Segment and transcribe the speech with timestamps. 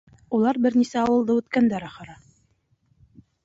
[0.37, 2.19] Улар бер нисә ауылды үткәндәр, ахыры.